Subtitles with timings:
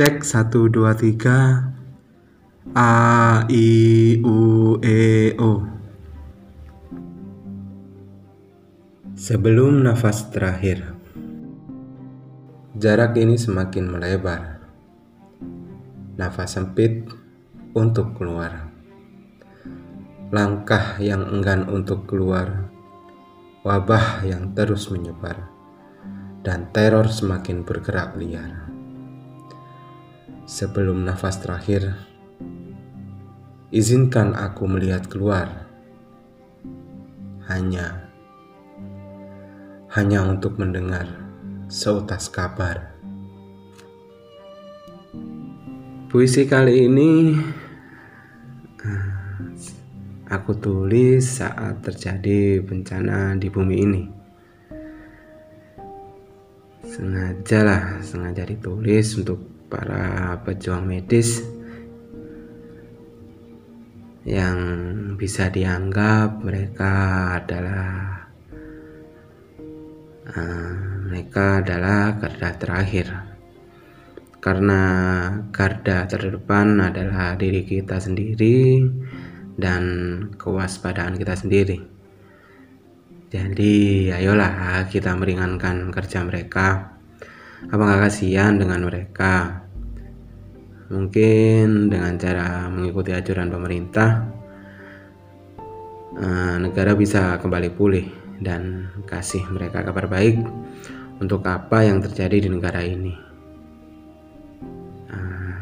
[0.00, 1.60] Cek satu dua tiga.
[2.72, 5.60] A I U E O.
[9.12, 10.96] Sebelum nafas terakhir
[12.80, 14.64] Jarak ini semakin melebar.
[16.16, 17.04] Nafas sempit
[17.76, 18.72] untuk keluar.
[20.32, 22.72] Langkah yang enggan untuk keluar.
[23.68, 25.52] Wabah yang terus menyebar.
[26.40, 28.79] Dan teror semakin bergerak liar
[30.50, 31.94] Sebelum nafas terakhir,
[33.70, 35.70] izinkan aku melihat keluar.
[37.46, 38.10] Hanya
[39.94, 41.06] hanya untuk mendengar
[41.70, 42.98] seutas kabar.
[46.10, 47.38] Puisi kali ini
[48.82, 49.06] eh,
[50.34, 54.02] aku tulis saat terjadi bencana di bumi ini.
[56.90, 61.46] Sengaja lah, sengaja ditulis untuk para pejuang medis
[64.26, 64.58] yang
[65.16, 66.92] bisa dianggap mereka
[67.40, 67.88] adalah
[70.28, 70.74] uh,
[71.08, 73.06] mereka adalah garda terakhir.
[74.40, 74.82] Karena
[75.52, 78.88] garda terdepan adalah diri kita sendiri
[79.60, 79.84] dan
[80.40, 81.78] kewaspadaan kita sendiri.
[83.30, 86.98] Jadi ayolah kita meringankan kerja mereka
[87.68, 89.60] Apakah kasihan dengan mereka?
[90.88, 94.24] Mungkin dengan cara mengikuti ajuran pemerintah,
[96.16, 98.08] eh, negara bisa kembali pulih
[98.40, 100.40] dan kasih mereka kabar baik
[101.20, 103.14] untuk apa yang terjadi di negara ini.
[105.12, 105.54] Eh,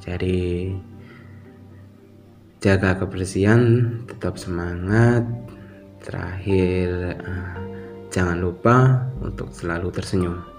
[0.00, 0.72] jadi,
[2.64, 3.60] jaga kebersihan,
[4.08, 5.28] tetap semangat.
[6.02, 7.54] Terakhir, eh,
[8.08, 10.51] jangan lupa untuk selalu tersenyum.